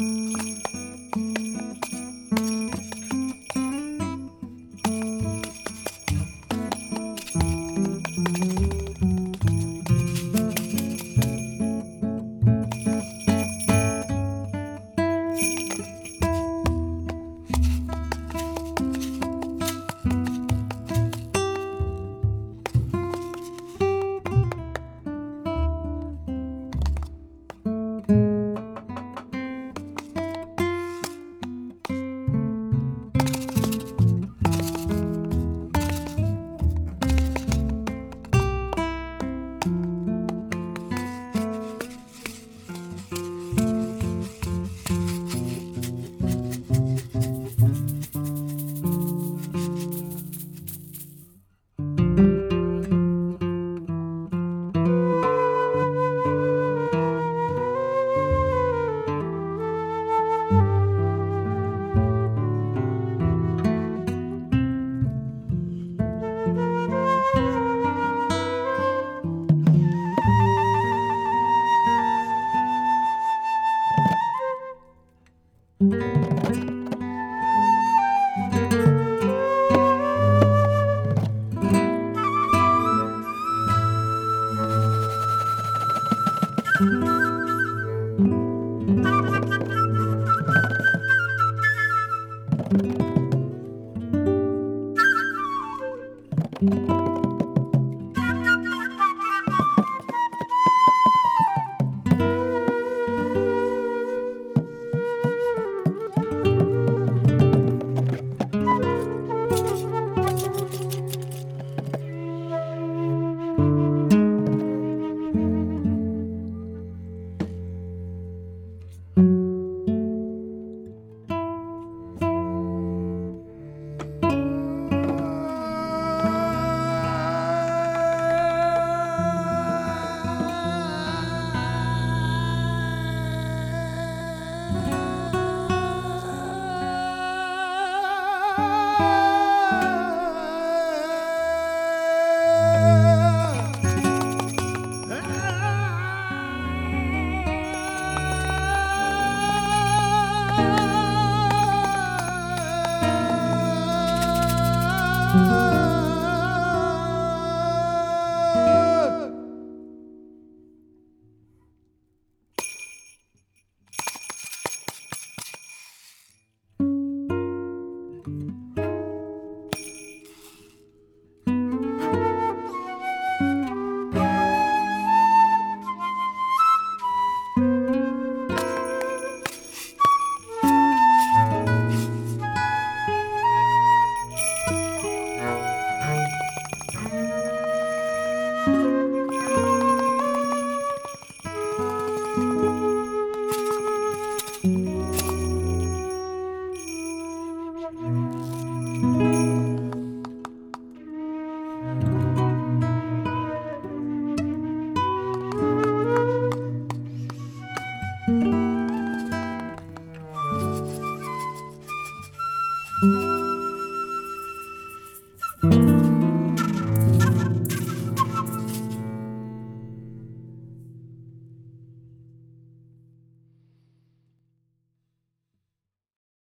[0.00, 0.69] Música